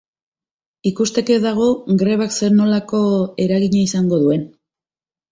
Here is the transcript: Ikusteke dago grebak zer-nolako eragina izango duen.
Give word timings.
Ikusteke 0.91 1.35
dago 1.43 1.67
grebak 2.01 2.33
zer-nolako 2.47 3.01
eragina 3.45 3.83
izango 3.89 4.19
duen. 4.23 4.49